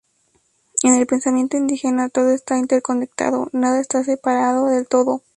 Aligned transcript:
En 0.81 0.95
el 0.95 1.05
pensamiento 1.05 1.57
indígena, 1.57 2.09
todo 2.09 2.31
está 2.31 2.57
interconectado, 2.57 3.49
nada 3.51 3.79
está 3.79 4.03
separado 4.03 4.65
del 4.65 4.87
todo. 4.87 5.21